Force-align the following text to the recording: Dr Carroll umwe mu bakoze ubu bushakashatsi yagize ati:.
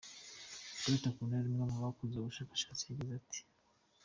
Dr 0.83 1.11
Carroll 1.15 1.47
umwe 1.49 1.63
mu 1.71 1.77
bakoze 1.85 2.13
ubu 2.15 2.27
bushakashatsi 2.29 2.83
yagize 2.89 3.13
ati:. 3.21 3.39